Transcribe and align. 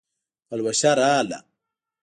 پلوشه 0.47 0.91
راغله 0.99 1.39